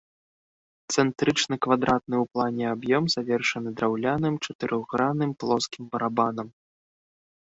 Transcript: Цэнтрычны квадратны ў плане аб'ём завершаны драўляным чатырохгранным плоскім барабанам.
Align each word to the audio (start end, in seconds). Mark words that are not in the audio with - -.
Цэнтрычны 0.95 1.55
квадратны 1.65 2.15
ў 2.23 2.37
плане 2.37 2.65
аб'ём 2.75 3.03
завершаны 3.15 3.69
драўляным 3.83 4.35
чатырохгранным 4.49 5.31
плоскім 5.45 5.83
барабанам. 5.93 6.47